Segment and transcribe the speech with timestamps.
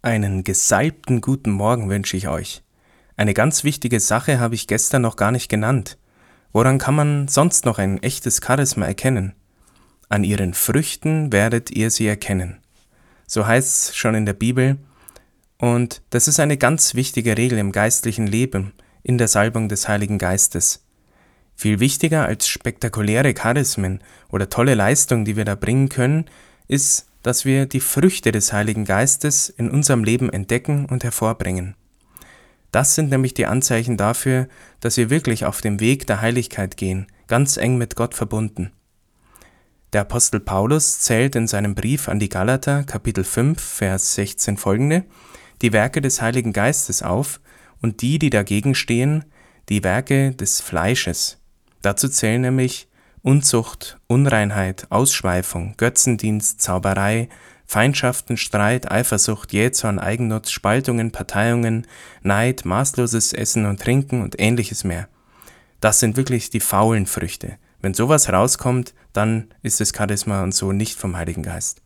[0.00, 2.62] Einen gesalbten guten Morgen wünsche ich euch.
[3.16, 5.98] Eine ganz wichtige Sache habe ich gestern noch gar nicht genannt.
[6.52, 9.34] Woran kann man sonst noch ein echtes Charisma erkennen?
[10.08, 12.58] An ihren Früchten werdet ihr sie erkennen.
[13.26, 14.76] So heißt es schon in der Bibel.
[15.58, 20.18] Und das ist eine ganz wichtige Regel im geistlichen Leben, in der Salbung des Heiligen
[20.18, 20.86] Geistes.
[21.56, 23.98] Viel wichtiger als spektakuläre Charismen
[24.30, 26.26] oder tolle Leistungen, die wir da bringen können,
[26.68, 31.74] ist, dass wir die Früchte des Heiligen Geistes in unserem Leben entdecken und hervorbringen.
[32.72, 34.48] Das sind nämlich die Anzeichen dafür,
[34.80, 38.72] dass wir wirklich auf dem Weg der Heiligkeit gehen, ganz eng mit Gott verbunden.
[39.92, 45.04] Der Apostel Paulus zählt in seinem Brief an die Galater Kapitel 5 Vers 16 folgende
[45.60, 47.40] die Werke des Heiligen Geistes auf
[47.82, 49.26] und die, die dagegen stehen,
[49.68, 51.36] die Werke des Fleisches.
[51.82, 52.88] Dazu zählen nämlich
[53.22, 57.28] Unzucht, Unreinheit, Ausschweifung, Götzendienst, Zauberei,
[57.66, 61.86] Feindschaften, Streit, Eifersucht, Jähzorn, Eigennutz, Spaltungen, Parteiungen,
[62.22, 65.08] Neid, maßloses Essen und Trinken und ähnliches mehr.
[65.80, 67.58] Das sind wirklich die faulen Früchte.
[67.80, 71.82] Wenn sowas rauskommt, dann ist das Charisma und so nicht vom Heiligen Geist.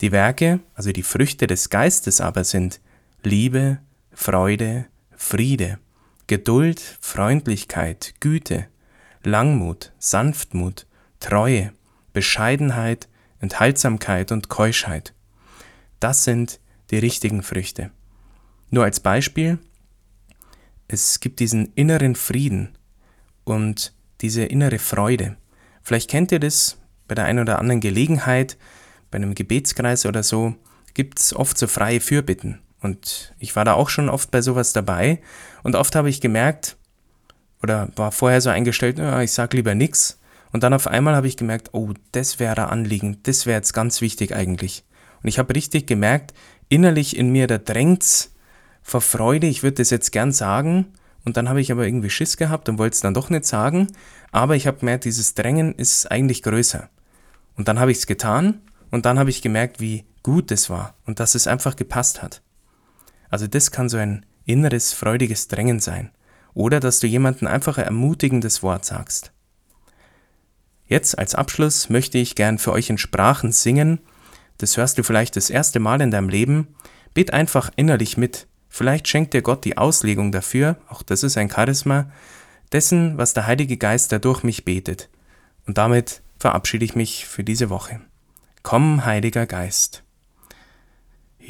[0.00, 2.80] Die Werke, also die Früchte des Geistes aber sind
[3.22, 3.78] Liebe,
[4.12, 5.78] Freude, Friede,
[6.26, 8.66] Geduld, Freundlichkeit, Güte,
[9.22, 10.86] Langmut, Sanftmut,
[11.20, 11.72] Treue,
[12.12, 13.08] Bescheidenheit,
[13.40, 15.14] Enthaltsamkeit und Keuschheit.
[15.98, 17.90] Das sind die richtigen Früchte.
[18.70, 19.58] Nur als Beispiel,
[20.88, 22.76] es gibt diesen inneren Frieden
[23.44, 25.36] und diese innere Freude.
[25.82, 28.56] Vielleicht kennt ihr das bei der einen oder anderen Gelegenheit,
[29.10, 30.54] bei einem Gebetskreis oder so,
[30.94, 32.60] gibt es oft so freie Fürbitten.
[32.80, 35.20] Und ich war da auch schon oft bei sowas dabei
[35.62, 36.76] und oft habe ich gemerkt,
[37.62, 40.18] oder war vorher so eingestellt, ja, ich sag lieber nix.
[40.52, 44.00] Und dann auf einmal habe ich gemerkt, oh, das wäre Anliegen, das wäre jetzt ganz
[44.00, 44.84] wichtig eigentlich.
[45.22, 46.34] Und ich habe richtig gemerkt,
[46.68, 48.34] innerlich in mir, da drängt's
[48.82, 50.86] vor Freude, ich würde das jetzt gern sagen.
[51.24, 53.88] Und dann habe ich aber irgendwie Schiss gehabt und wollte es dann doch nicht sagen.
[54.32, 56.88] Aber ich habe gemerkt, dieses Drängen ist eigentlich größer.
[57.56, 60.94] Und dann habe ich es getan und dann habe ich gemerkt, wie gut es war
[61.04, 62.42] und dass es einfach gepasst hat.
[63.28, 66.10] Also das kann so ein inneres, freudiges Drängen sein
[66.54, 69.32] oder dass du jemanden einfach ein ermutigendes Wort sagst.
[70.86, 74.00] Jetzt als Abschluss möchte ich gern für euch in Sprachen singen.
[74.58, 76.74] Das hörst du vielleicht das erste Mal in deinem Leben.
[77.14, 78.48] Bet einfach innerlich mit.
[78.68, 82.10] Vielleicht schenkt dir Gott die Auslegung dafür, auch das ist ein Charisma,
[82.72, 85.08] dessen, was der Heilige Geist dadurch mich betet.
[85.66, 88.00] Und damit verabschiede ich mich für diese Woche.
[88.62, 90.04] Komm, Heiliger Geist.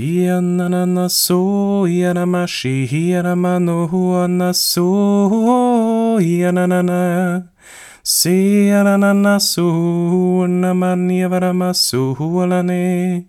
[0.00, 4.88] Hiananaso, hianamashi, hianamanohu, anaso,
[6.18, 7.42] hiananana.
[8.02, 9.66] Siananasu,
[10.46, 13.26] namaniavaramasu, hualane.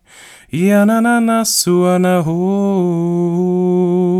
[1.99, 4.10] na ho.